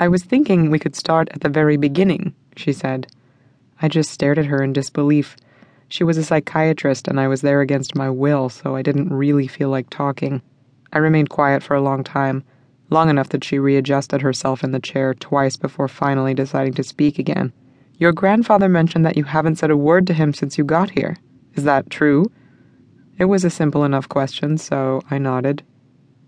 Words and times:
I 0.00 0.06
was 0.06 0.22
thinking 0.22 0.70
we 0.70 0.78
could 0.78 0.94
start 0.94 1.28
at 1.32 1.40
the 1.40 1.48
very 1.48 1.76
beginning, 1.76 2.32
she 2.56 2.72
said. 2.72 3.08
I 3.82 3.88
just 3.88 4.12
stared 4.12 4.38
at 4.38 4.46
her 4.46 4.62
in 4.62 4.72
disbelief. 4.72 5.36
She 5.88 6.04
was 6.04 6.16
a 6.16 6.22
psychiatrist, 6.22 7.08
and 7.08 7.18
I 7.18 7.26
was 7.26 7.40
there 7.40 7.60
against 7.60 7.96
my 7.96 8.08
will, 8.08 8.48
so 8.48 8.76
I 8.76 8.82
didn't 8.82 9.12
really 9.12 9.48
feel 9.48 9.70
like 9.70 9.90
talking. 9.90 10.40
I 10.92 10.98
remained 10.98 11.30
quiet 11.30 11.64
for 11.64 11.74
a 11.74 11.80
long 11.80 12.04
time, 12.04 12.44
long 12.90 13.10
enough 13.10 13.30
that 13.30 13.42
she 13.42 13.58
readjusted 13.58 14.22
herself 14.22 14.62
in 14.62 14.70
the 14.70 14.78
chair 14.78 15.14
twice 15.14 15.56
before 15.56 15.88
finally 15.88 16.32
deciding 16.32 16.74
to 16.74 16.84
speak 16.84 17.18
again. 17.18 17.52
Your 17.96 18.12
grandfather 18.12 18.68
mentioned 18.68 19.04
that 19.04 19.16
you 19.16 19.24
haven't 19.24 19.56
said 19.56 19.72
a 19.72 19.76
word 19.76 20.06
to 20.06 20.14
him 20.14 20.32
since 20.32 20.56
you 20.56 20.62
got 20.62 20.90
here. 20.90 21.16
Is 21.54 21.64
that 21.64 21.90
true? 21.90 22.30
It 23.18 23.24
was 23.24 23.44
a 23.44 23.50
simple 23.50 23.82
enough 23.82 24.08
question, 24.08 24.58
so 24.58 25.02
I 25.10 25.18
nodded. 25.18 25.64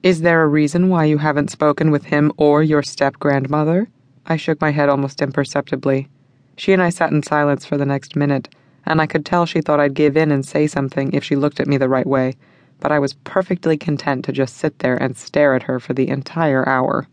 Is 0.03 0.23
there 0.23 0.43
a 0.43 0.49
reason 0.49 0.89
why 0.89 1.05
you 1.05 1.19
haven't 1.19 1.51
spoken 1.51 1.91
with 1.91 2.05
him 2.05 2.33
or 2.39 2.63
your 2.63 2.83
step 2.83 3.19
grandmother? 3.19 3.91
I 4.25 4.39
shook 4.39 4.59
my 4.59 4.71
head 4.71 4.89
almost 4.89 5.21
imperceptibly. 5.21 6.09
She 6.57 6.73
and 6.73 6.81
I 6.81 6.89
sat 6.89 7.11
in 7.13 7.23
silence 7.23 7.67
for 7.67 7.77
the 7.77 7.85
next 7.85 8.17
minute, 8.17 8.49
and 8.87 9.03
I 9.03 9.07
could 9.07 9.27
tell 9.27 9.45
she 9.45 9.61
thought 9.61 9.79
I'd 9.79 9.93
give 9.93 10.17
in 10.17 10.33
and 10.33 10.43
say 10.43 10.67
something 10.67 11.13
if 11.13 11.23
she 11.23 11.37
looked 11.37 11.61
at 11.61 11.67
me 11.67 11.77
the 11.77 11.91
right 11.91 12.07
way, 12.07 12.33
but 12.81 12.91
I 12.91 12.99
was 12.99 13.13
perfectly 13.25 13.77
content 13.77 14.25
to 14.25 14.33
just 14.33 14.57
sit 14.57 14.79
there 14.79 14.97
and 14.97 15.19
stare 15.19 15.55
at 15.55 15.65
her 15.65 15.79
for 15.79 15.93
the 15.93 16.09
entire 16.09 16.67
hour. 16.67 17.07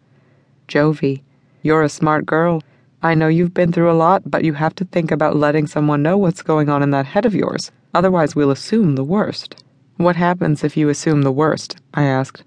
Jovi, 0.69 1.23
you're 1.63 1.83
a 1.83 1.89
smart 1.89 2.25
girl. 2.25 2.63
I 3.03 3.15
know 3.15 3.27
you've 3.27 3.53
been 3.53 3.73
through 3.73 3.91
a 3.91 3.99
lot, 3.99 4.31
but 4.31 4.45
you 4.45 4.53
have 4.53 4.75
to 4.75 4.85
think 4.85 5.11
about 5.11 5.35
letting 5.35 5.67
someone 5.67 6.03
know 6.03 6.17
what's 6.17 6.41
going 6.41 6.69
on 6.69 6.81
in 6.81 6.91
that 6.91 7.07
head 7.07 7.25
of 7.25 7.35
yours. 7.35 7.69
Otherwise, 7.93 8.33
we'll 8.33 8.49
assume 8.49 8.95
the 8.95 9.03
worst. 9.03 9.61
What 9.97 10.15
happens 10.15 10.63
if 10.63 10.77
you 10.77 10.87
assume 10.87 11.23
the 11.23 11.33
worst? 11.33 11.81
I 11.93 12.05
asked. 12.05 12.45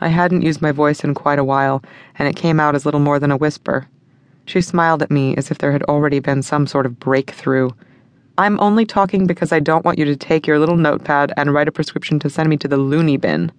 I 0.00 0.08
hadn't 0.08 0.42
used 0.42 0.62
my 0.62 0.72
voice 0.72 1.04
in 1.04 1.14
quite 1.14 1.38
a 1.38 1.44
while, 1.44 1.82
and 2.18 2.26
it 2.26 2.36
came 2.36 2.58
out 2.58 2.74
as 2.74 2.84
little 2.84 3.00
more 3.00 3.18
than 3.18 3.30
a 3.30 3.36
whisper. 3.36 3.86
She 4.46 4.60
smiled 4.62 5.02
at 5.02 5.10
me 5.10 5.36
as 5.36 5.50
if 5.50 5.58
there 5.58 5.72
had 5.72 5.82
already 5.84 6.18
been 6.18 6.42
some 6.42 6.66
sort 6.66 6.86
of 6.86 6.98
breakthrough. 6.98 7.70
I'm 8.38 8.58
only 8.60 8.86
talking 8.86 9.26
because 9.26 9.52
I 9.52 9.60
don't 9.60 9.84
want 9.84 9.98
you 9.98 10.06
to 10.06 10.16
take 10.16 10.46
your 10.46 10.58
little 10.58 10.76
notepad 10.76 11.32
and 11.36 11.52
write 11.52 11.68
a 11.68 11.72
prescription 11.72 12.18
to 12.20 12.30
send 12.30 12.48
me 12.48 12.56
to 12.56 12.68
the 12.68 12.78
loony 12.78 13.18
bin. 13.18 13.52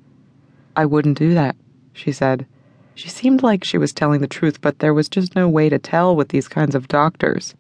I 0.76 0.86
wouldn't 0.86 1.18
do 1.18 1.34
that, 1.36 1.56
she 1.94 2.12
said. 2.12 2.48
She 2.96 3.10
seemed 3.10 3.44
like 3.44 3.64
she 3.64 3.78
was 3.78 3.94
telling 3.94 4.22
the 4.22 4.28
truth, 4.28 4.60
but 4.62 4.80
there 4.80 4.94
was 4.94 5.08
just 5.08 5.36
no 5.36 5.48
way 5.48 5.70
to 5.70 5.80
tell 5.80 6.16
with 6.16 6.30
these 6.30 6.48
kinds 6.48 6.76
of 6.76 6.88
doctors. 6.88 7.56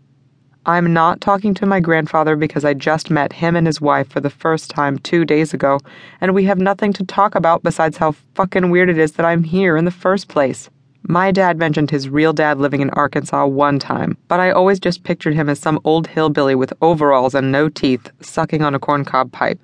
I'm 0.67 0.94
not 0.94 1.22
talking 1.22 1.56
to 1.56 1.66
my 1.66 1.80
grandfather 1.80 2.36
because 2.36 2.64
I 2.64 2.76
just 2.76 3.09
met 3.09 3.34
him 3.34 3.56
and 3.56 3.66
his 3.66 3.81
wife 3.81 4.08
for 4.09 4.20
the 4.20 4.30
first 4.30 4.70
time 4.70 5.00
two 5.00 5.26
days 5.26 5.56
ago, 5.56 5.80
and 6.22 6.36
we 6.36 6.44
have 6.44 6.59
nothing 6.59 6.94
to 6.94 7.03
talk 7.03 7.34
about 7.34 7.64
besides 7.64 7.98
how 7.98 8.12
fucking 8.36 8.70
weird 8.70 8.88
it 8.88 9.00
is 9.00 9.14
that 9.14 9.26
I'm 9.26 9.44
here 9.44 9.76
in 9.76 9.86
the 9.86 9.92
first 9.92 10.28
place. 10.28 10.70
My 11.02 11.31
dad 11.31 11.58
mentioned 11.58 11.90
his 11.90 12.09
real 12.09 12.31
dad 12.31 12.59
living 12.59 12.80
in 12.81 12.92
Arkansas 12.92 13.48
one 13.48 13.80
time, 13.80 14.16
but 14.28 14.40
I 14.40 14.52
always 14.52 14.80
just 14.80 15.03
pictured 15.03 15.34
him 15.34 15.50
as 15.50 15.58
some 15.58 15.80
old 15.84 16.06
hillbilly 16.06 16.53
with 16.53 16.73
overalls 16.80 17.34
and 17.34 17.52
no 17.52 17.68
teeth, 17.68 18.12
sucking 18.22 18.62
on 18.62 18.75
a 18.75 18.80
corncob 18.80 19.31
pipe. 19.31 19.59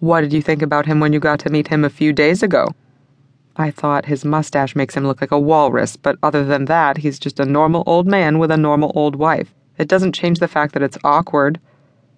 What 0.00 0.22
did 0.22 0.32
you 0.32 0.40
think 0.40 0.62
about 0.62 0.86
him 0.86 0.98
when 0.98 1.12
you 1.12 1.20
got 1.20 1.40
to 1.40 1.50
meet 1.50 1.68
him 1.68 1.84
a 1.84 1.90
few 1.90 2.10
days 2.10 2.42
ago? 2.42 2.68
I 3.56 3.70
thought 3.70 4.06
his 4.06 4.24
mustache 4.24 4.74
makes 4.74 4.96
him 4.96 5.06
look 5.06 5.20
like 5.20 5.30
a 5.30 5.38
walrus, 5.38 5.96
but 5.96 6.16
other 6.22 6.42
than 6.42 6.64
that, 6.64 6.96
he's 6.96 7.18
just 7.18 7.38
a 7.38 7.44
normal 7.44 7.82
old 7.86 8.06
man 8.06 8.38
with 8.38 8.50
a 8.50 8.56
normal 8.56 8.92
old 8.94 9.14
wife. 9.14 9.52
It 9.78 9.88
doesn't 9.88 10.14
change 10.14 10.38
the 10.38 10.48
fact 10.48 10.74
that 10.74 10.82
it's 10.82 10.98
awkward. 11.04 11.60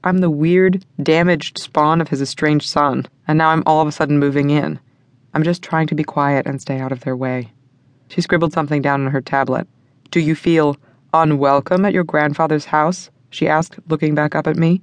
I'm 0.02 0.18
the 0.18 0.30
weird, 0.30 0.84
damaged 1.02 1.58
spawn 1.58 2.00
of 2.00 2.08
his 2.08 2.20
estranged 2.20 2.68
son, 2.68 3.06
and 3.26 3.38
now 3.38 3.50
I'm 3.50 3.62
all 3.64 3.80
of 3.80 3.88
a 3.88 3.92
sudden 3.92 4.18
moving 4.18 4.50
in. 4.50 4.78
I'm 5.32 5.42
just 5.42 5.62
trying 5.62 5.86
to 5.88 5.94
be 5.94 6.04
quiet 6.04 6.46
and 6.46 6.60
stay 6.60 6.78
out 6.78 6.92
of 6.92 7.00
their 7.00 7.16
way. 7.16 7.52
She 8.08 8.20
scribbled 8.20 8.52
something 8.52 8.82
down 8.82 9.04
on 9.04 9.12
her 9.12 9.20
tablet. 9.20 9.66
Do 10.10 10.20
you 10.20 10.34
feel 10.34 10.76
unwelcome 11.12 11.84
at 11.84 11.92
your 11.92 12.04
grandfather's 12.04 12.66
house? 12.66 13.10
she 13.30 13.48
asked, 13.48 13.78
looking 13.88 14.14
back 14.14 14.34
up 14.34 14.46
at 14.46 14.56
me. 14.56 14.80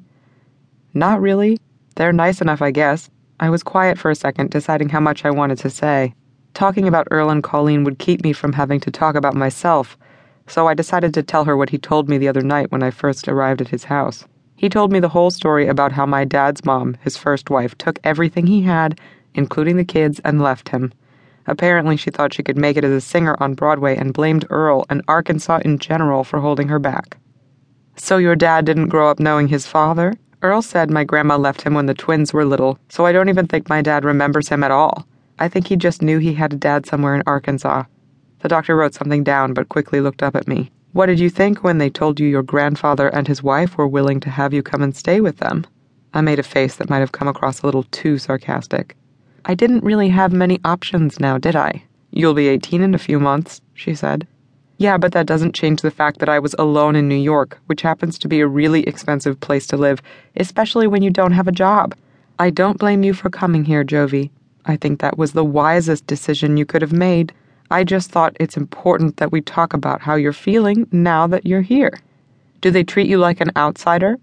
Not 0.93 1.21
really. 1.21 1.57
They're 1.95 2.11
nice 2.11 2.41
enough, 2.41 2.61
I 2.61 2.71
guess. 2.71 3.09
I 3.39 3.49
was 3.49 3.63
quiet 3.63 3.97
for 3.97 4.11
a 4.11 4.15
second, 4.15 4.49
deciding 4.49 4.89
how 4.89 4.99
much 4.99 5.23
I 5.23 5.31
wanted 5.31 5.57
to 5.59 5.69
say. 5.69 6.13
Talking 6.53 6.87
about 6.87 7.07
Earl 7.11 7.29
and 7.29 7.41
Colleen 7.41 7.83
would 7.85 7.99
keep 7.99 8.23
me 8.23 8.33
from 8.33 8.53
having 8.53 8.79
to 8.81 8.91
talk 8.91 9.15
about 9.15 9.35
myself, 9.35 9.97
so 10.47 10.67
I 10.67 10.73
decided 10.73 11.13
to 11.13 11.23
tell 11.23 11.45
her 11.45 11.55
what 11.55 11.69
he 11.69 11.77
told 11.77 12.09
me 12.09 12.17
the 12.17 12.27
other 12.27 12.41
night 12.41 12.71
when 12.71 12.83
I 12.83 12.91
first 12.91 13.27
arrived 13.27 13.61
at 13.61 13.69
his 13.69 13.85
house. 13.85 14.25
He 14.55 14.69
told 14.69 14.91
me 14.91 14.99
the 14.99 15.09
whole 15.09 15.31
story 15.31 15.67
about 15.67 15.91
how 15.91 16.05
my 16.05 16.23
dad's 16.23 16.63
mom, 16.63 16.95
his 17.01 17.17
first 17.17 17.49
wife, 17.49 17.77
took 17.77 17.99
everything 18.03 18.47
he 18.47 18.61
had, 18.61 18.99
including 19.33 19.77
the 19.77 19.83
kids, 19.83 20.19
and 20.23 20.41
left 20.41 20.69
him. 20.69 20.93
Apparently, 21.47 21.97
she 21.97 22.11
thought 22.11 22.33
she 22.33 22.43
could 22.43 22.57
make 22.57 22.77
it 22.77 22.83
as 22.83 22.91
a 22.91 23.01
singer 23.01 23.35
on 23.39 23.55
Broadway 23.55 23.95
and 23.95 24.13
blamed 24.13 24.45
Earl 24.49 24.85
and 24.89 25.01
Arkansas 25.07 25.61
in 25.65 25.79
general 25.79 26.23
for 26.23 26.39
holding 26.39 26.67
her 26.67 26.79
back. 26.79 27.17
So, 27.95 28.17
your 28.17 28.35
dad 28.35 28.65
didn't 28.65 28.89
grow 28.89 29.09
up 29.09 29.19
knowing 29.19 29.47
his 29.47 29.65
father? 29.65 30.13
Earl 30.43 30.61
said 30.61 30.89
my 30.89 31.03
grandma 31.03 31.37
left 31.37 31.61
him 31.61 31.73
when 31.73 31.85
the 31.85 31.93
twins 31.93 32.33
were 32.33 32.45
little, 32.45 32.79
so 32.89 33.05
I 33.05 33.11
don't 33.11 33.29
even 33.29 33.47
think 33.47 33.69
my 33.69 33.81
dad 33.81 34.05
remembers 34.05 34.49
him 34.49 34.63
at 34.63 34.71
all. 34.71 35.07
I 35.39 35.47
think 35.47 35.67
he 35.67 35.75
just 35.75 36.01
knew 36.01 36.19
he 36.19 36.33
had 36.33 36.53
a 36.53 36.57
dad 36.57 36.85
somewhere 36.85 37.15
in 37.15 37.23
Arkansas. 37.25 37.83
The 38.41 38.49
doctor 38.49 38.75
wrote 38.75 38.93
something 38.93 39.23
down 39.23 39.53
but 39.53 39.69
quickly 39.69 40.01
looked 40.01 40.23
up 40.23 40.35
at 40.35 40.47
me. 40.47 40.71
What 40.93 41.05
did 41.05 41.19
you 41.19 41.29
think 41.29 41.63
when 41.63 41.77
they 41.77 41.89
told 41.89 42.19
you 42.19 42.27
your 42.27 42.43
grandfather 42.43 43.07
and 43.07 43.27
his 43.27 43.41
wife 43.41 43.77
were 43.77 43.87
willing 43.87 44.19
to 44.21 44.29
have 44.29 44.53
you 44.53 44.61
come 44.61 44.81
and 44.81 44.95
stay 44.95 45.21
with 45.21 45.37
them? 45.37 45.65
I 46.13 46.21
made 46.21 46.39
a 46.39 46.43
face 46.43 46.75
that 46.75 46.89
might 46.89 46.99
have 46.99 47.13
come 47.13 47.27
across 47.27 47.61
a 47.61 47.65
little 47.65 47.83
too 47.83 48.17
sarcastic. 48.17 48.97
I 49.45 49.55
didn't 49.55 49.83
really 49.83 50.09
have 50.09 50.33
many 50.33 50.59
options 50.65 51.19
now, 51.19 51.37
did 51.37 51.55
I? 51.55 51.83
You'll 52.11 52.33
be 52.33 52.49
18 52.49 52.81
in 52.81 52.93
a 52.93 52.99
few 52.99 53.19
months, 53.19 53.61
she 53.73 53.95
said. 53.95 54.27
Yeah, 54.77 54.97
but 54.97 55.13
that 55.13 55.27
doesn't 55.27 55.55
change 55.55 55.81
the 55.81 55.91
fact 55.91 56.19
that 56.19 56.29
I 56.29 56.39
was 56.39 56.55
alone 56.59 56.95
in 56.95 57.07
New 57.07 57.15
York, 57.15 57.59
which 57.67 57.83
happens 57.83 58.19
to 58.19 58.27
be 58.27 58.41
a 58.41 58.47
really 58.47 58.81
expensive 58.83 59.39
place 59.39 59.67
to 59.67 59.77
live, 59.77 60.01
especially 60.35 60.87
when 60.87 61.03
you 61.03 61.09
don't 61.09 61.33
have 61.33 61.47
a 61.47 61.51
job. 61.53 61.95
I 62.39 62.49
don't 62.49 62.79
blame 62.79 63.03
you 63.03 63.13
for 63.13 63.29
coming 63.29 63.63
here, 63.63 63.85
Jovi. 63.85 64.31
I 64.65 64.75
think 64.75 64.99
that 64.99 65.17
was 65.17 65.33
the 65.33 65.45
wisest 65.45 66.07
decision 66.07 66.57
you 66.57 66.65
could 66.65 66.81
have 66.81 66.91
made. 66.91 67.31
I 67.71 67.85
just 67.85 68.11
thought 68.11 68.35
it's 68.37 68.57
important 68.57 69.15
that 69.17 69.31
we 69.31 69.39
talk 69.39 69.73
about 69.73 70.01
how 70.01 70.15
you're 70.15 70.33
feeling 70.33 70.89
now 70.91 71.25
that 71.27 71.45
you're 71.45 71.61
here. 71.61 71.97
Do 72.59 72.69
they 72.69 72.83
treat 72.83 73.07
you 73.07 73.17
like 73.17 73.39
an 73.39 73.51
outsider? 73.55 74.17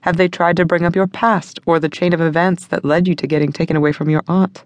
Have 0.00 0.16
they 0.16 0.28
tried 0.28 0.56
to 0.56 0.64
bring 0.64 0.84
up 0.84 0.96
your 0.96 1.06
past 1.06 1.58
or 1.66 1.78
the 1.78 1.90
chain 1.90 2.14
of 2.14 2.22
events 2.22 2.68
that 2.68 2.86
led 2.86 3.06
you 3.06 3.14
to 3.16 3.26
getting 3.26 3.52
taken 3.52 3.76
away 3.76 3.92
from 3.92 4.08
your 4.08 4.22
aunt? 4.28 4.64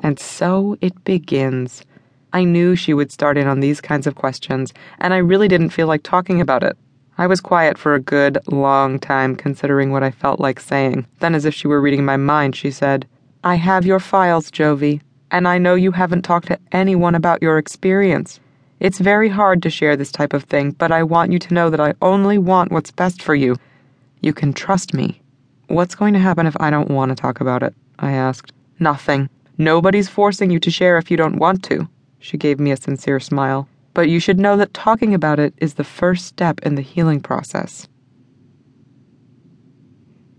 And 0.00 0.18
so 0.18 0.76
it 0.80 1.04
begins. 1.04 1.84
I 2.32 2.42
knew 2.42 2.74
she 2.74 2.92
would 2.92 3.12
start 3.12 3.38
in 3.38 3.46
on 3.46 3.60
these 3.60 3.80
kinds 3.80 4.08
of 4.08 4.16
questions, 4.16 4.74
and 4.98 5.14
I 5.14 5.18
really 5.18 5.46
didn't 5.46 5.70
feel 5.70 5.86
like 5.86 6.02
talking 6.02 6.40
about 6.40 6.64
it. 6.64 6.76
I 7.18 7.28
was 7.28 7.40
quiet 7.40 7.78
for 7.78 7.94
a 7.94 8.00
good, 8.00 8.38
long 8.48 8.98
time, 8.98 9.36
considering 9.36 9.92
what 9.92 10.02
I 10.02 10.10
felt 10.10 10.40
like 10.40 10.58
saying. 10.58 11.06
Then, 11.20 11.36
as 11.36 11.44
if 11.44 11.54
she 11.54 11.68
were 11.68 11.80
reading 11.80 12.04
my 12.04 12.16
mind, 12.16 12.56
she 12.56 12.72
said, 12.72 13.06
I 13.44 13.54
have 13.56 13.86
your 13.86 14.00
files, 14.00 14.50
Jovi, 14.50 15.02
and 15.30 15.46
I 15.48 15.58
know 15.58 15.74
you 15.74 15.92
haven't 15.92 16.22
talked 16.22 16.48
to 16.48 16.58
anyone 16.72 17.14
about 17.14 17.42
your 17.42 17.58
experience. 17.58 18.40
It's 18.80 18.98
very 18.98 19.28
hard 19.28 19.62
to 19.62 19.70
share 19.70 19.96
this 19.96 20.12
type 20.12 20.32
of 20.32 20.44
thing, 20.44 20.70
but 20.72 20.90
I 20.90 21.02
want 21.02 21.32
you 21.32 21.38
to 21.38 21.54
know 21.54 21.70
that 21.70 21.80
I 21.80 21.94
only 22.02 22.38
want 22.38 22.72
what's 22.72 22.90
best 22.90 23.22
for 23.22 23.34
you 23.34 23.56
you 24.20 24.32
can 24.32 24.52
trust 24.52 24.92
me. 24.92 25.20
What's 25.68 25.94
going 25.94 26.12
to 26.14 26.20
happen 26.20 26.46
if 26.46 26.56
I 26.60 26.70
don't 26.70 26.90
want 26.90 27.10
to 27.10 27.14
talk 27.14 27.40
about 27.40 27.62
it? 27.62 27.74
I 27.98 28.12
asked. 28.12 28.52
Nothing. 28.78 29.28
Nobody's 29.56 30.08
forcing 30.08 30.50
you 30.50 30.60
to 30.60 30.70
share 30.70 30.98
if 30.98 31.10
you 31.10 31.16
don't 31.16 31.38
want 31.38 31.62
to. 31.64 31.88
She 32.18 32.36
gave 32.36 32.60
me 32.60 32.70
a 32.70 32.76
sincere 32.76 33.20
smile. 33.20 33.68
But 33.94 34.08
you 34.08 34.20
should 34.20 34.38
know 34.38 34.56
that 34.56 34.74
talking 34.74 35.14
about 35.14 35.38
it 35.38 35.54
is 35.58 35.74
the 35.74 35.84
first 35.84 36.26
step 36.26 36.60
in 36.62 36.74
the 36.74 36.82
healing 36.82 37.20
process. 37.20 37.88